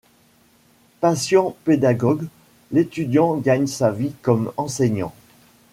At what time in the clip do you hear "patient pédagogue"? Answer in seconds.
0.99-2.25